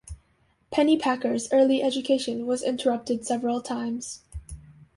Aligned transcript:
Pennypacker's 0.71 1.47
early 1.53 1.83
education 1.83 2.47
was 2.47 2.63
interrupted 2.63 3.23
several 3.23 3.61
times. 3.61 4.23